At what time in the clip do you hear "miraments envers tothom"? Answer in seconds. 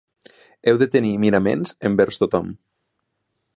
1.25-2.51